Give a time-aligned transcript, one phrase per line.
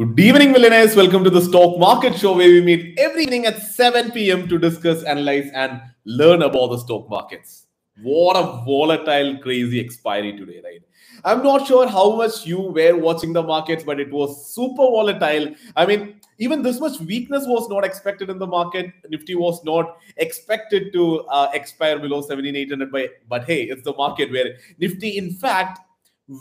[0.00, 0.94] Good evening, millionaires.
[0.94, 4.46] Welcome to the Stock Market Show, where we meet every evening at 7 p.m.
[4.46, 7.66] to discuss, analyze, and learn about the stock markets.
[8.00, 10.82] What a volatile, crazy expiry today, right?
[11.24, 15.52] I'm not sure how much you were watching the markets, but it was super volatile.
[15.74, 18.92] I mean, even this much weakness was not expected in the market.
[19.08, 22.92] Nifty was not expected to uh, expire below 17,800.
[22.92, 25.80] But, but hey, it's the market where Nifty, in fact,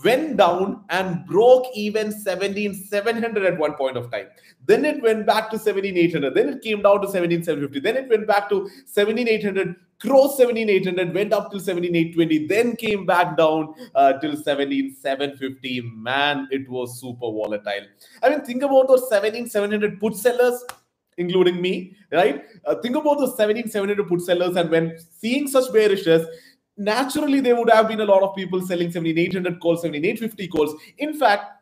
[0.03, 4.27] went down and broke even 17,700 at one point of time.
[4.65, 6.33] Then it went back to 17,800.
[6.33, 7.79] Then it came down to 17,750.
[7.79, 13.37] Then it went back to 17,800, crossed 17,800, went up till 17,820, then came back
[13.37, 15.81] down uh, till 17,750.
[15.95, 17.87] Man, it was super volatile.
[18.21, 20.63] I mean, think about those 17,700 put sellers
[21.19, 22.43] including me, right?
[22.65, 26.27] Uh, think about the 17,700 put sellers, and when seeing such bearishness,
[26.77, 30.81] naturally there would have been a lot of people selling 17800 calls 17850 calls.
[30.97, 31.53] In fact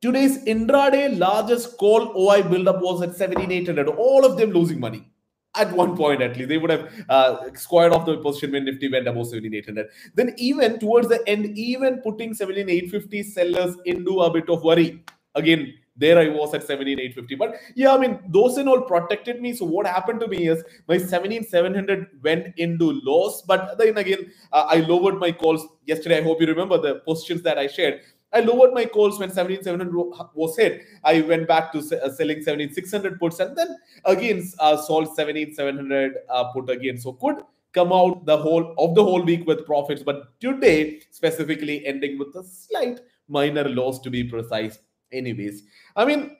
[0.00, 5.08] today's intraday largest call oi buildup was at 17800 all of them losing money.
[5.54, 6.48] At one point at least.
[6.48, 10.78] They would have uh, squared off the position when nifty went above 17800 then even
[10.78, 15.02] towards the end even putting 17850 sellers into a bit of worry.
[15.34, 17.34] Again there I was at 17,850.
[17.34, 19.52] But yeah, I mean, those and all protected me.
[19.52, 23.42] So what happened to me is my 17,700 went into loss.
[23.42, 26.18] But then again, uh, I lowered my calls yesterday.
[26.18, 28.00] I hope you remember the positions that I shared.
[28.34, 29.94] I lowered my calls when 17,700
[30.34, 30.82] was hit.
[31.04, 33.76] I went back to uh, selling 17,600 puts and then
[34.06, 36.96] again uh, sold 17,700 uh, put again.
[36.96, 37.42] So could
[37.74, 40.02] come out the whole of the whole week with profits.
[40.02, 44.78] But today, specifically ending with a slight minor loss to be precise
[45.12, 45.62] anyways
[45.96, 46.36] i mean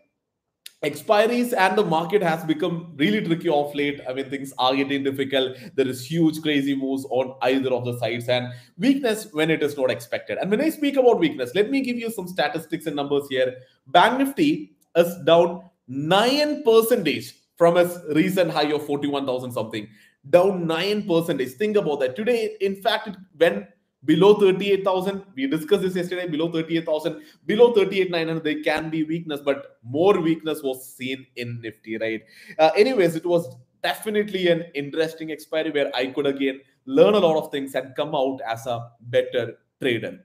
[0.82, 4.00] expiries and the market has become really tricky off late.
[4.08, 5.56] I mean things are getting difficult.
[5.76, 9.76] There is huge crazy moves on either of the sides and weakness when it is
[9.76, 10.38] not expected.
[10.38, 13.54] And when i speak about weakness let me give you some statistics and numbers here.
[13.88, 19.86] Bank nifty is down 9 percentage from its recent high of 41000 something.
[20.30, 21.52] Down 9 percentage.
[21.52, 22.16] Think about that.
[22.16, 23.66] Today in fact it went
[24.04, 25.24] below 38,000.
[25.34, 26.28] We discussed this yesterday.
[26.28, 31.98] Below 38,000, below 38,900, there can be weakness, but more weakness was seen in Nifty,
[31.98, 32.22] right?
[32.58, 37.36] Uh, anyways, it was definitely an interesting expiry where I could again learn a lot
[37.36, 40.20] of things and come out as a better trader.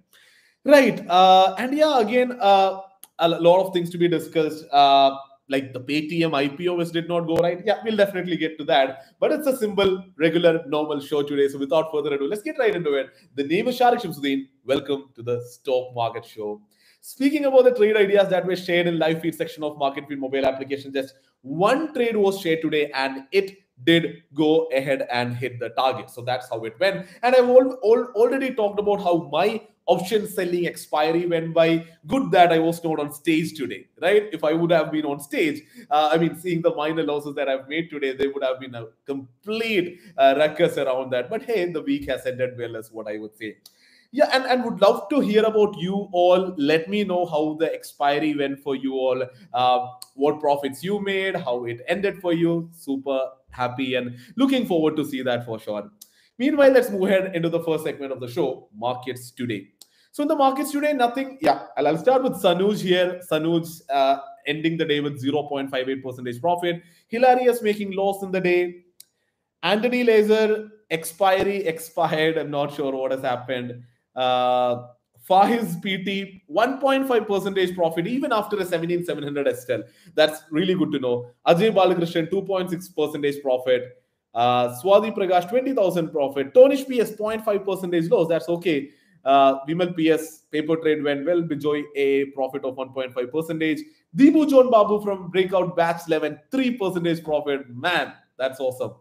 [0.64, 1.08] Right.
[1.10, 2.82] Uh, and yeah, again, uh,
[3.20, 4.66] a lot of things to be discussed.
[4.72, 5.16] Uh,
[5.50, 7.62] like the Paytm IPO did not go right.
[7.66, 9.03] Yeah, we'll definitely get to that.
[9.19, 11.47] But it's a simple, regular, normal show today.
[11.47, 13.08] So without further ado, let's get right into it.
[13.35, 14.47] The name is Sharique Samsudheen.
[14.66, 16.62] Welcome to the Stock Market Show.
[17.02, 20.19] Speaking about the trade ideas that were shared in live feed section of Market Feed
[20.19, 25.59] mobile application, just one trade was shared today and it did go ahead and hit
[25.59, 26.09] the target.
[26.09, 27.06] So that's how it went.
[27.24, 31.86] And I've al- al- already talked about how my option selling expiry went by.
[32.06, 34.30] Good that I was not on stage today, right?
[34.31, 37.50] If I would have been on stage, uh, I mean, seeing the minor losses that
[37.50, 41.30] I've made today, they would have been a complete uh, ruckus around that.
[41.30, 43.58] But hey, the week has ended well, is what I would say.
[44.12, 46.54] Yeah, and, and would love to hear about you all.
[46.58, 49.22] Let me know how the expiry went for you all,
[49.54, 52.69] uh, what profits you made, how it ended for you.
[52.72, 53.19] Super
[53.50, 55.90] happy and looking forward to see that for sure.
[56.38, 59.72] Meanwhile, let's move ahead into the first segment of the show, markets today.
[60.18, 61.38] So in the markets today, nothing.
[61.42, 63.22] Yeah, I'll start with Sanuj here.
[63.32, 64.18] Sanuj uh,
[64.48, 66.82] ending the day with 0.58 percentage profit.
[67.08, 68.86] Hilarious making loss in the day.
[69.62, 72.36] Anthony Laser expiry expired.
[72.40, 73.84] I'm not sure what has happened.
[74.16, 74.88] Uh,
[75.30, 79.82] Faiz PT 1.5 percentage profit even after a 17700 SL.
[80.16, 81.30] That's really good to know.
[81.46, 84.02] Ajay Balakrishnan 2.6 percentage profit.
[84.34, 86.56] Uh, Swati Prakash 20,000 profit.
[86.56, 88.28] Tonish PS 0.5 percentage loss.
[88.28, 88.90] That's okay.
[89.28, 91.42] Uh, Vimal PS paper trade went well.
[91.42, 93.82] Bijoy a profit of 1.5 percentage.
[94.16, 97.70] Deepu John Babu from breakout batch 11 3 percentage profit.
[97.70, 98.94] Man, that's awesome.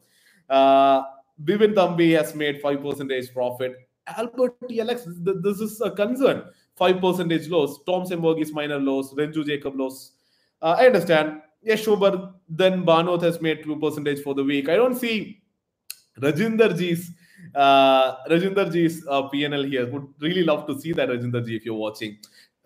[0.51, 1.05] Uh,
[1.45, 3.77] Bivin Thambi has made 5 percentage profit.
[4.09, 6.43] Albert TLX, this is a concern.
[6.75, 7.79] 5 percentage loss.
[7.85, 9.15] Tom Sembergis minor loss.
[9.15, 10.13] Renju Jacob loss.
[10.61, 11.41] Uh, I understand.
[11.65, 14.69] But then Banoth has made 2 percentage for the week.
[14.69, 15.41] I don't see
[16.21, 17.13] Rajinder Ji's
[17.55, 19.87] uh, Rajinder Ji's uh, PNL here.
[19.87, 22.19] Would really love to see that Rajinder Ji if you're watching.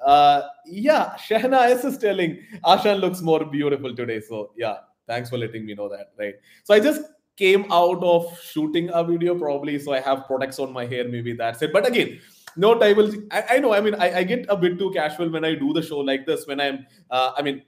[0.05, 4.21] Uh, yeah, Shahna S is telling Ashan looks more beautiful today.
[4.21, 4.77] So yeah,
[5.07, 6.13] thanks for letting me know that.
[6.19, 6.35] Right.
[6.65, 7.03] So I just
[7.37, 11.09] came out of shooting a video probably, so I have products on my hair.
[11.09, 11.73] Maybe that's it.
[11.73, 12.21] But again,
[12.57, 13.13] no I will.
[13.31, 13.73] I, I know.
[13.73, 16.27] I mean, I, I, get a bit too casual when I do the show like
[16.27, 16.47] this.
[16.47, 17.63] When I'm, uh, I mean,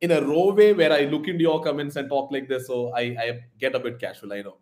[0.00, 2.66] in a raw way where I look into your comments and talk like this.
[2.66, 4.32] So I, I get a bit casual.
[4.32, 4.56] I know.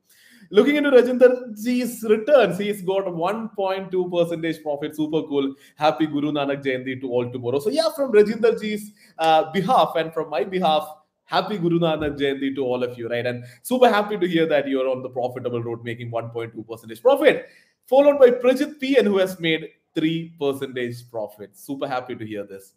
[0.52, 4.94] Looking into Rajinder Ji's returns, he's got 1.2 percentage profit.
[4.94, 5.54] Super cool.
[5.76, 7.58] Happy Guru Nanak Jayanti to all tomorrow.
[7.58, 10.86] So yeah, from Rajinder Ji's uh, behalf and from my behalf,
[11.24, 13.26] happy Guru Nanak Jayanti to all of you, right?
[13.26, 17.48] And super happy to hear that you're on the profitable road, making 1.2 percentage profit.
[17.86, 21.56] Followed by Prajit P, and who has made 3 percentage profit.
[21.56, 22.74] Super happy to hear this.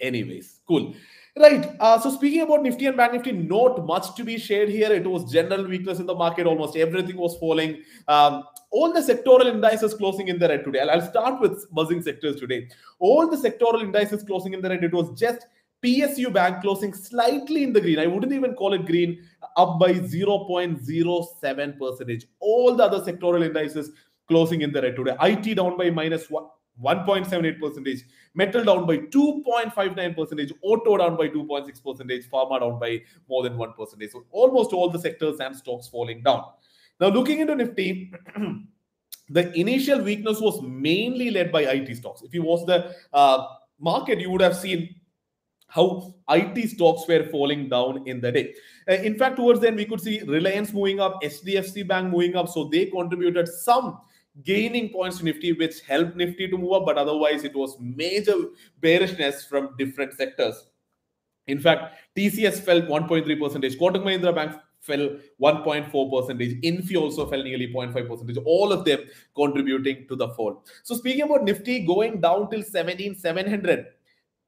[0.00, 0.94] Anyways, cool.
[1.34, 1.74] Right.
[1.80, 4.92] Uh, so speaking about Nifty and Bank Nifty, not much to be shared here.
[4.92, 6.46] It was general weakness in the market.
[6.46, 7.82] Almost everything was falling.
[8.06, 10.80] Um, all the sectoral indices closing in the red today.
[10.80, 12.68] I'll, start with buzzing sectors today.
[12.98, 14.84] All the sectoral indices closing in the red.
[14.84, 15.46] It was just
[15.82, 17.98] PSU Bank closing slightly in the green.
[17.98, 19.24] I wouldn't even call it green,
[19.56, 22.26] up by 0.07 percentage.
[22.40, 23.90] All the other sectoral indices
[24.28, 25.16] closing in the red today.
[25.22, 26.44] IT down by minus one.
[26.82, 33.00] 1.78 percentage, metal down by 2.59 percentage, auto down by 2.6 percentage, pharma down by
[33.28, 34.10] more than 1 percentage.
[34.10, 36.44] So almost all the sectors and stocks falling down.
[37.00, 38.12] Now looking into Nifty,
[39.28, 42.22] the initial weakness was mainly led by IT stocks.
[42.22, 43.46] If you watch the uh,
[43.78, 44.94] market, you would have seen
[45.72, 48.54] how IT stocks were falling down in the day.
[48.88, 52.48] Uh, in fact, towards then we could see Reliance moving up, HDFC Bank moving up,
[52.48, 53.98] so they contributed some
[54.42, 58.34] gaining points to Nifty, which helped Nifty to move up, but otherwise it was major
[58.80, 60.66] bearishness from different sectors.
[61.46, 67.42] In fact, TCS fell 1.3 percentage, Kotak Mahindra Bank fell 1.4 percentage, Infy also fell
[67.42, 69.00] nearly 0.5 percentage, all of them
[69.34, 70.64] contributing to the fall.
[70.82, 73.86] So speaking about Nifty going down till 17,700,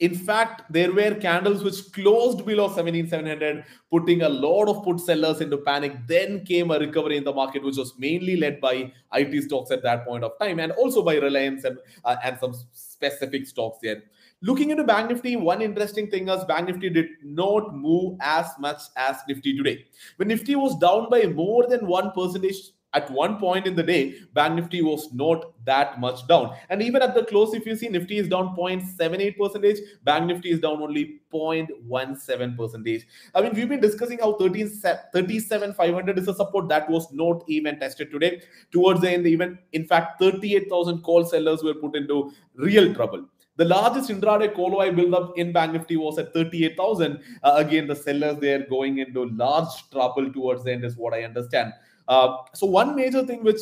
[0.01, 5.41] in fact, there were candles which closed below 17,700, putting a lot of put sellers
[5.41, 5.97] into panic.
[6.09, 9.85] Then came a recovery in the market, which was mainly led by IT stocks at
[9.85, 14.03] that point of time, and also by Reliance and, uh, and some specific stocks there.
[14.43, 18.83] Looking into Bank Nifty, one interesting thing is Bank Nifty did not move as much
[18.97, 19.87] as Nifty today.
[20.17, 22.57] When Nifty was down by more than one percentage
[22.95, 26.57] at one point in the day, Bank Nifty was not that much down.
[26.71, 30.51] And even at the close, if you see Nifty is down 0.78 percentage, Bank Nifty
[30.53, 33.07] is down only 0.17 percentage.
[33.35, 34.69] I mean, we've been discussing how 13,
[35.13, 38.43] 37,500 is a support that was not even tested today.
[38.71, 43.27] Towards the end, even in fact, 38,000 call sellers were put into real trouble.
[43.57, 47.21] The largest intraday call OI build up in Bank Nifty was at 38,000.
[47.43, 51.15] Uh, again, the sellers they are going into large trouble towards the end is what
[51.15, 51.73] I understand.
[52.09, 53.61] Uh, so one major thing which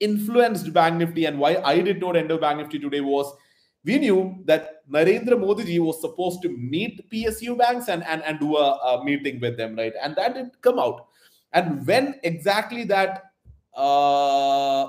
[0.00, 3.32] influenced Bank Nifty and why I did not enter Bank Nifty today was
[3.84, 8.38] we knew that Narendra Modi ji was supposed to meet PSU banks and, and, and
[8.38, 9.92] do a, a meeting with them, right?
[10.00, 11.06] And that didn't come out.
[11.52, 13.24] And when exactly that
[13.74, 14.88] uh,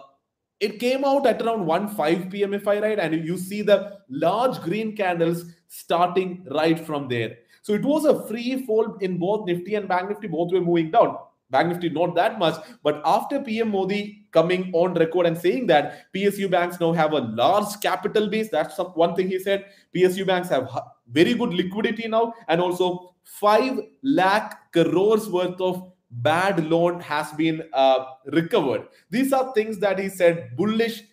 [0.60, 2.54] it came out at around 1 5 p.m.
[2.54, 7.38] if I right, and you see the large green candles starting right from there.
[7.64, 10.92] So it was a free fall in both Nifty and Bank Nifty, both were moving
[10.92, 11.18] down.
[11.54, 16.12] Bank Nifty not that much, but after PM Modi coming on record and saying that
[16.14, 19.66] PSU banks now have a large capital base, that's one thing he said.
[19.96, 20.70] PSU banks have
[21.08, 27.64] very good liquidity now, and also five lakh crores worth of bad loan has been
[27.74, 28.88] uh, recovered.
[29.10, 31.04] These are things that he said bullish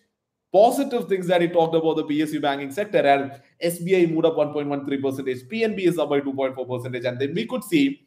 [0.51, 2.99] positive things that he talked about the PSU banking sector.
[2.99, 3.31] And
[3.63, 7.63] SBI moved up 1.13 percentage, PNB is up by 2.4 percentage, and then we could
[7.63, 8.05] see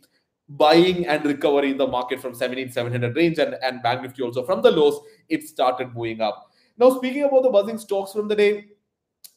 [0.48, 4.62] buying and recovery in the market from 17700 range and, and Bank Nifty also from
[4.62, 6.50] the lows, it started moving up.
[6.76, 8.66] Now, speaking about the buzzing stocks from the day,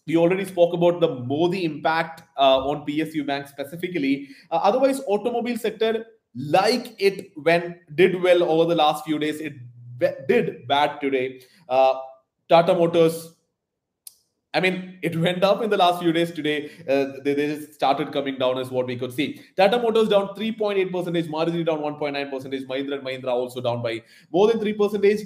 [0.06, 4.30] we already spoke about the Modi impact uh, on PSU Bank specifically.
[4.50, 6.05] Uh, otherwise, automobile sector,
[6.36, 9.53] like it when did well over the last few days, it
[10.27, 11.41] did bad today.
[11.67, 11.96] Uh,
[12.50, 13.34] Tata Motors
[14.58, 16.32] I mean, it went up in the last few days.
[16.32, 19.40] Today, uh, they, they just started coming down, is what we could see.
[19.56, 24.02] Tata Motors down 3.8 percentage, Maruti down 1.9 percentage, Mahindra and Mahindra also down by
[24.32, 25.20] more than 3 percentage.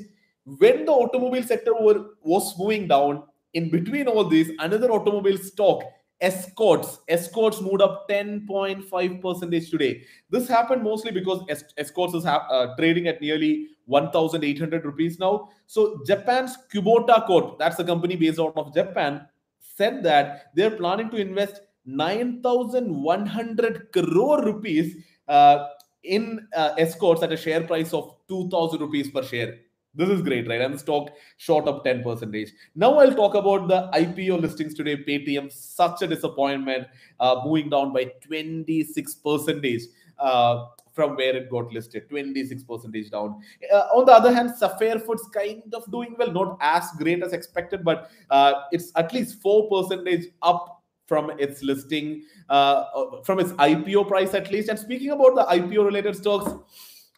[0.43, 3.23] When the automobile sector were, was moving down,
[3.53, 5.81] in between all this, another automobile stock,
[6.19, 10.03] Escorts, Escorts moved up 10.5 percentage today.
[10.29, 11.41] This happened mostly because
[11.77, 15.49] Escorts is uh, trading at nearly 1,800 rupees now.
[15.67, 19.27] So Japan's Kubota Corp, that's a company based out of Japan,
[19.59, 24.95] said that they're planning to invest 9,100 crore rupees
[25.27, 25.67] uh,
[26.03, 29.57] in uh, escorts at a share price of 2,000 rupees per share.
[29.93, 30.61] This is great, right?
[30.61, 32.53] And the stock shot up 10 percentage.
[32.75, 34.95] Now I'll talk about the IPO listings today.
[34.95, 36.87] Paytm, such a disappointment,
[37.19, 39.81] uh, moving down by 26 percentage.
[40.17, 43.39] Uh, from where it got listed 26 percentage down
[43.73, 47.33] uh, on the other hand sapphire foods kind of doing well not as great as
[47.33, 53.39] expected but uh, it's at least 4 percentage up from its listing uh, uh from
[53.39, 56.53] its ipo price at least and speaking about the ipo related stocks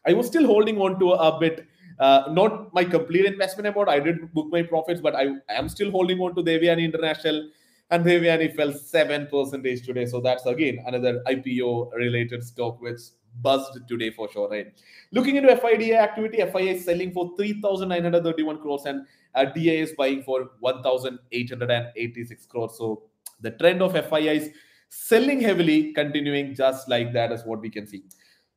[0.07, 1.67] i was still holding on to a bit
[1.99, 3.89] uh, not my complete investment amount.
[3.89, 7.49] I did book my profits, but I am still holding on to Devyani International.
[7.89, 10.05] And Devyani fell 7% today.
[10.05, 12.99] So that's again another IPO related stock which
[13.41, 14.67] buzzed today for sure, right?
[15.11, 20.23] Looking into FIDA activity, FII is selling for 3,931 crores and uh, DII is buying
[20.23, 22.77] for 1,886 crores.
[22.77, 23.03] So
[23.41, 24.49] the trend of FII is
[24.89, 28.03] selling heavily, continuing just like that is what we can see.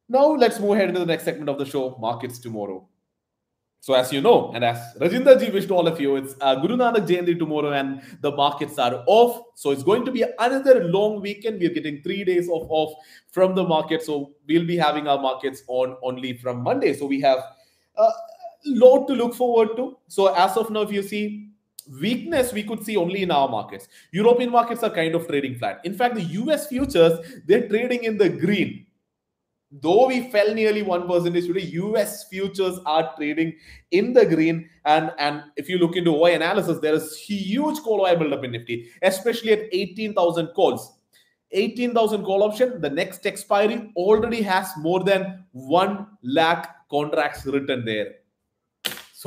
[0.09, 2.87] Now let's move ahead into the next segment of the show, markets tomorrow.
[3.80, 6.56] So as you know, and as Rajinder ji wished to all of you, it's uh,
[6.56, 9.42] Guru Nanak Jayanti tomorrow and the markets are off.
[9.54, 11.61] So it's going to be another long weekend.
[11.61, 12.95] We're getting three days of off
[13.30, 14.02] from the market.
[14.02, 16.95] So we'll be having our markets on only from Monday.
[16.95, 17.38] So we have
[17.97, 18.09] a
[18.64, 19.97] lot to look forward to.
[20.09, 21.50] So as of now, if you see
[22.00, 25.80] weakness we could see only in our markets european markets are kind of trading flat
[25.85, 28.86] in fact the us futures they're trading in the green
[29.70, 33.54] though we fell nearly 1% today us futures are trading
[33.90, 34.68] in the green.
[34.85, 38.52] And and if you look into OI analysis there is huge call build buildup in
[38.52, 40.92] nifty especially at 18000 calls.
[41.52, 48.14] 18000 call option the next expiry already has more than 1 lakh contracts written there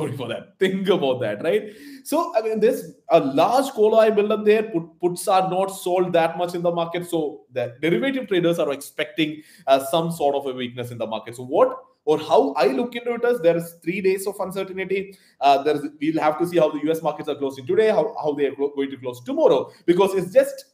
[0.00, 1.72] sorry for that think about that right
[2.04, 4.62] so I mean, there's a large call OI build buildup there.
[4.64, 8.72] Put, puts are not sold that much in the market, so the derivative traders are
[8.72, 11.36] expecting uh, some sort of a weakness in the market.
[11.36, 15.16] So what or how I look into it is there is three days of uncertainty.
[15.40, 18.32] Uh, there's we'll have to see how the US markets are closing today, how, how
[18.32, 20.64] they are going to close tomorrow, because it's just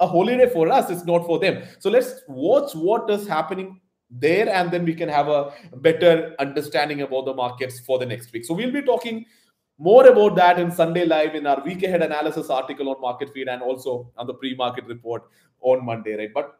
[0.00, 1.62] a holiday for us, it's not for them.
[1.78, 3.80] So let's watch what is happening
[4.12, 8.32] there, and then we can have a better understanding about the markets for the next
[8.32, 8.44] week.
[8.44, 9.24] So we'll be talking
[9.78, 13.48] more about that in Sunday Live in our week ahead analysis article on Market Feed
[13.48, 15.24] and also on the pre-market report
[15.60, 16.30] on Monday, right?
[16.32, 16.58] But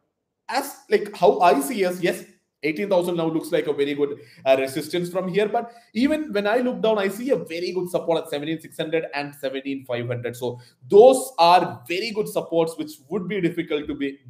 [0.48, 2.24] as like how I see us, yes,
[2.62, 5.48] 18,000 now looks like a very good uh, resistance from here.
[5.48, 9.34] But even when I look down, I see a very good support at 17,600 and
[9.34, 10.36] 17,500.
[10.36, 14.20] So those are very good supports, which would be difficult to be,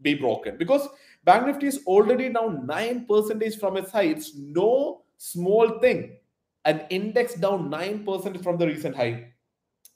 [0.00, 0.88] be broken because
[1.24, 4.02] Bank Nifty is already now 9% from its high.
[4.02, 6.16] It's no small thing
[6.64, 9.28] an index down 9% from the recent high.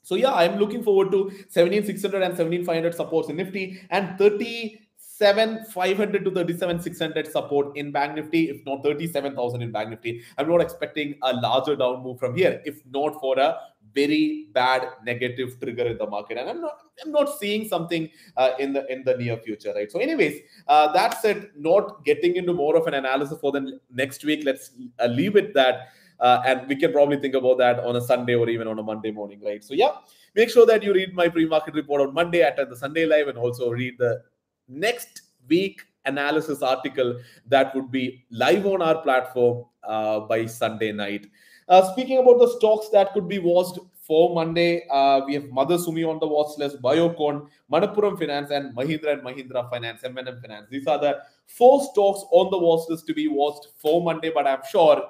[0.03, 6.31] So yeah, I'm looking forward to 17600 and 17500 supports in Nifty and 37,500 to
[6.31, 10.23] 37,600 support in Bank Nifty, if not 37,000 in Bank Nifty.
[10.37, 13.57] I'm not expecting a larger down move from here, if not for a
[13.93, 18.51] very bad negative trigger in the market and i'm not i'm not seeing something uh,
[18.59, 22.53] in the in the near future right so anyways uh, that said not getting into
[22.53, 25.89] more of an analysis for the next week let's uh, leave it that
[26.19, 28.83] uh, and we can probably think about that on a Sunday or even on a
[28.83, 29.63] Monday morning, right?
[29.63, 29.91] So, yeah,
[30.35, 33.27] make sure that you read my pre market report on Monday at the Sunday Live
[33.27, 34.23] and also read the
[34.67, 41.27] next week analysis article that would be live on our platform uh, by Sunday night.
[41.67, 45.85] Uh, speaking about the stocks that could be watched for Monday, uh, we have Motherson
[45.85, 50.67] Sumi on the watch list, Biocon, Manappuram Finance, and Mahindra and Mahindra Finance, M&M Finance.
[50.71, 54.47] These are the four stocks on the watch list to be watched for Monday, but
[54.47, 55.09] I'm sure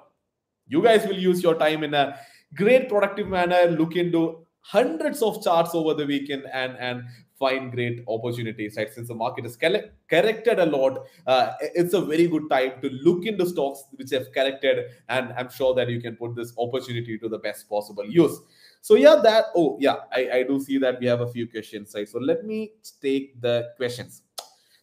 [0.67, 2.19] you guys will use your time in a
[2.55, 7.03] great productive manner, look into hundreds of charts over the weekend and and
[7.39, 12.27] find great opportunities right since the market is corrected a lot uh, it's a very
[12.27, 16.15] good time to look into stocks which have corrected and i'm sure that you can
[16.15, 18.39] put this opportunity to the best possible use
[18.81, 21.93] so yeah that oh yeah i, I do see that we have a few questions
[21.95, 24.23] right so let me take the questions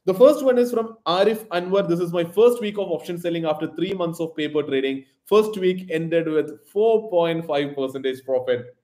[0.07, 1.89] the first one is from Arif Anwar.
[1.89, 5.07] This is my first week of option selling after three months of paper trading.
[5.25, 8.77] First week ended with 4.5 percentage profit.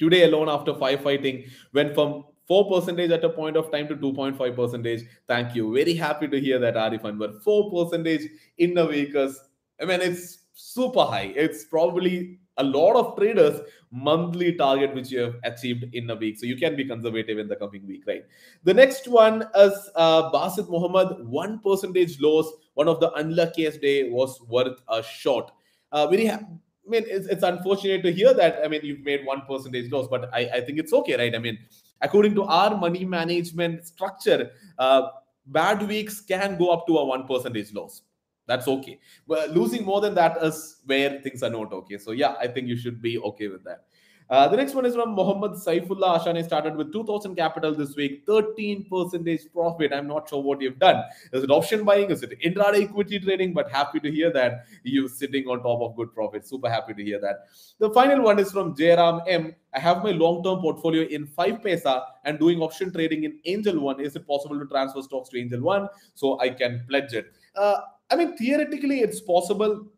[0.00, 4.56] Today alone, after firefighting, went from 4 percentage at a point of time to 2.5
[4.56, 5.02] percentage.
[5.28, 5.72] Thank you.
[5.74, 7.42] Very happy to hear that, Arif Anwar.
[7.42, 11.32] 4 percentage in a week I mean, it's super high.
[11.34, 16.38] It's probably a lot of traders monthly target which you have achieved in a week
[16.38, 18.24] so you can be conservative in the coming week right
[18.64, 24.10] the next one is uh, basit muhammad one percentage loss one of the unluckiest day
[24.10, 25.52] was worth a shot
[25.92, 26.40] uh, very ha-
[26.84, 28.58] I mean, it's, it's unfortunate to hear that.
[28.64, 31.32] I mean, you've made one percentage loss, but I, I think it's okay, right?
[31.32, 31.56] I mean,
[32.02, 35.08] according to our money management structure, uh,
[35.46, 38.02] bad weeks can go up to a one percentage loss.
[38.46, 38.98] That's okay.
[39.26, 41.98] But losing more than that is where things are not okay.
[41.98, 43.84] So yeah i think you should be okay with that
[44.32, 48.22] uh, the next one is from Mohammad Saifullah Ashani started with 2000 capital this week,
[48.26, 49.92] 13 percentage profit.
[49.92, 51.02] I'm not sure what you've done.
[51.34, 52.10] Is it option buying?
[52.10, 53.52] Is it intraday equity trading?
[53.52, 56.48] But happy to hear that you're sitting on top of good profit.
[56.48, 57.40] Super happy to hear that.
[57.78, 59.54] The final one is from Jairam M.
[59.74, 64.00] I have my long-term portfolio in 5paisa and doing option trading in Angel One.
[64.00, 67.26] Is it possible to transfer stocks to Angel One so I can pledge it?
[67.54, 69.88] Uh, I mean, theoretically, it's possible.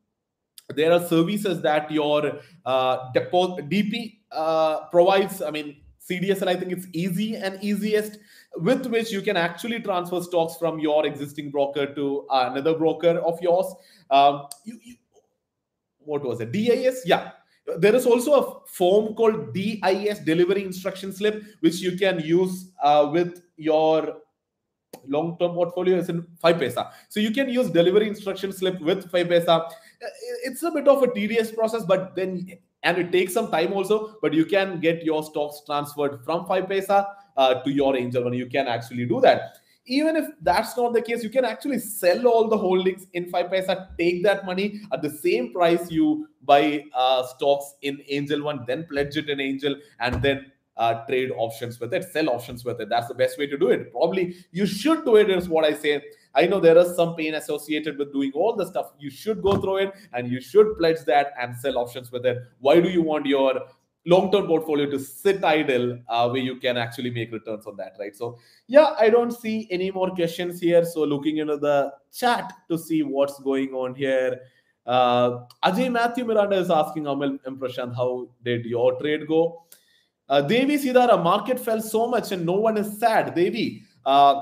[0.75, 5.43] there are services that your uh, depo- DP uh, provides.
[5.43, 5.77] I mean,
[6.09, 8.19] CDSL, I think it's easy and easiest
[8.57, 13.41] with which you can actually transfer stocks from your existing broker to another broker of
[13.41, 13.67] yours.
[14.11, 14.97] Um, you, you,
[15.99, 16.53] what was it?
[16.53, 17.03] DIS?
[17.07, 17.33] Yeah.
[17.79, 23.09] There is also a form called DIS delivery instruction slip, which you can use uh,
[23.11, 24.19] with your
[25.07, 26.91] long-term portfolio is in 5paisa.
[27.09, 29.71] So you can use delivery instruction slip with 5paisa.
[30.45, 32.47] It's a bit of a tedious process, but then
[32.85, 37.07] and it takes some time also, but you can get your stocks transferred from 5paisa
[37.37, 38.35] uh, to your angel one.
[38.35, 39.59] You can actually do that.
[39.87, 43.89] Even if that's not the case, you can actually sell all the holdings in 5paisa,
[43.99, 48.87] take that money at the same price you buy uh, stocks in Angel One, then
[48.89, 52.89] pledge it in Angel, and then uh, trade options with it, sell options with it.
[52.89, 53.93] That's the best way to do it.
[53.93, 56.03] Probably you should do it, is what I say.
[56.35, 58.93] I know there is some pain associated with doing all the stuff.
[58.99, 62.39] You should go through it and you should pledge that and sell options with it.
[62.59, 63.61] Why do you want your
[64.07, 68.15] long-term portfolio to sit idle uh, where you can actually make returns on that, right?
[68.15, 70.85] So yeah, I don't see any more questions here.
[70.85, 74.41] So looking into the chat to see what's going on here.
[74.85, 79.65] Uh, Ajay Matthew Miranda is asking Amal Impression, how did your trade go?
[80.29, 83.35] Uh, Devi Sidara, market fell so much and no one is sad.
[83.35, 84.41] Devi, uh,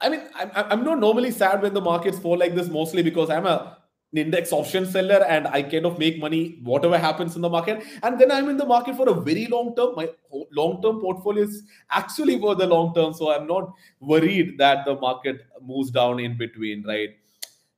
[0.00, 3.30] I mean, I'm, I'm not normally sad when the markets fall like this, mostly because
[3.30, 3.78] I'm a
[4.14, 7.82] index option seller and I kind of make money whatever happens in the market.
[8.02, 9.94] And then I'm in the market for a very long term.
[9.96, 10.08] My
[10.52, 13.14] long term portfolio is actually for the long term.
[13.14, 17.10] So I'm not worried that the market moves down in between, right?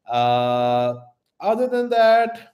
[0.06, 0.94] Uh,
[1.40, 2.53] other than that,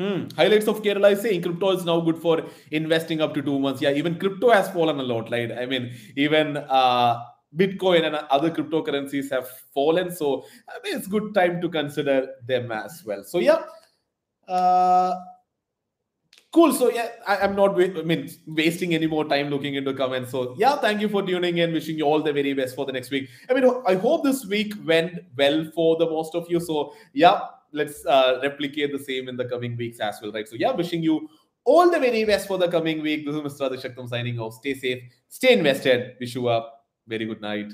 [0.00, 0.28] Hmm.
[0.34, 3.82] Highlights of Kerala is saying crypto is now good for investing up to two months.
[3.82, 7.22] Yeah, even crypto has fallen a lot, Like I mean, even uh,
[7.54, 10.10] Bitcoin and other cryptocurrencies have fallen.
[10.10, 13.22] So I mean, it's good time to consider them as well.
[13.24, 13.60] So yeah,
[14.48, 15.16] uh,
[16.50, 16.72] cool.
[16.72, 17.78] So yeah, I, am not.
[17.78, 20.30] I mean, wasting any more time looking into comments.
[20.30, 21.74] So yeah, thank you for tuning in.
[21.74, 23.28] Wishing you all the very best for the next week.
[23.50, 26.58] I mean, I hope this week went well for the most of you.
[26.58, 27.40] So yeah
[27.72, 30.48] let's uh, replicate the same in the coming weeks as well, right?
[30.48, 31.28] So yeah, wishing you
[31.64, 33.26] all the very best for the coming week.
[33.26, 33.70] This is Mr.
[33.70, 34.54] Adishaktam signing off.
[34.54, 36.16] Stay safe, stay invested.
[36.20, 36.70] Wish you a
[37.06, 37.72] very good night.